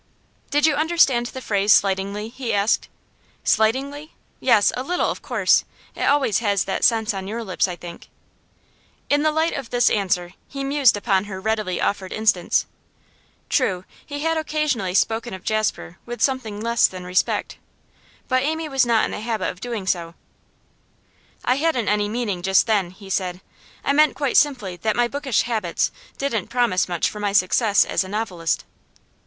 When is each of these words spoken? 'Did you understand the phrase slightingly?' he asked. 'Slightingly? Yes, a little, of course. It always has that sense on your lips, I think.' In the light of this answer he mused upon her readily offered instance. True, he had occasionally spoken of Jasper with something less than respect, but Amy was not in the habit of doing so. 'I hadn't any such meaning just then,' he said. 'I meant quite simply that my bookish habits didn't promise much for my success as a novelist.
'Did 0.49 0.65
you 0.65 0.73
understand 0.73 1.27
the 1.27 1.41
phrase 1.43 1.71
slightingly?' 1.71 2.27
he 2.29 2.51
asked. 2.51 2.89
'Slightingly? 3.43 4.15
Yes, 4.39 4.71
a 4.75 4.81
little, 4.81 5.11
of 5.11 5.21
course. 5.21 5.63
It 5.93 6.01
always 6.05 6.39
has 6.39 6.63
that 6.63 6.83
sense 6.83 7.13
on 7.13 7.27
your 7.27 7.43
lips, 7.43 7.67
I 7.67 7.75
think.' 7.75 8.07
In 9.11 9.21
the 9.21 9.29
light 9.29 9.53
of 9.53 9.69
this 9.69 9.91
answer 9.91 10.33
he 10.47 10.63
mused 10.63 10.97
upon 10.97 11.25
her 11.25 11.39
readily 11.39 11.79
offered 11.79 12.11
instance. 12.11 12.65
True, 13.47 13.85
he 14.03 14.21
had 14.21 14.37
occasionally 14.37 14.95
spoken 14.95 15.35
of 15.35 15.43
Jasper 15.43 15.99
with 16.07 16.19
something 16.19 16.59
less 16.59 16.87
than 16.87 17.03
respect, 17.03 17.59
but 18.27 18.41
Amy 18.41 18.67
was 18.67 18.87
not 18.87 19.05
in 19.05 19.11
the 19.11 19.21
habit 19.21 19.49
of 19.51 19.61
doing 19.61 19.85
so. 19.85 20.15
'I 21.45 21.55
hadn't 21.57 21.89
any 21.89 22.05
such 22.05 22.09
meaning 22.13 22.41
just 22.41 22.65
then,' 22.65 22.89
he 22.89 23.11
said. 23.11 23.39
'I 23.83 23.93
meant 23.93 24.15
quite 24.15 24.35
simply 24.35 24.77
that 24.77 24.95
my 24.95 25.07
bookish 25.07 25.43
habits 25.43 25.91
didn't 26.17 26.47
promise 26.49 26.89
much 26.89 27.07
for 27.07 27.19
my 27.19 27.33
success 27.33 27.85
as 27.85 28.03
a 28.03 28.07
novelist. 28.07 28.65